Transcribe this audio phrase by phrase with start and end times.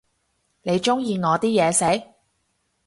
[0.63, 2.07] 你鍾意我啲嘢食？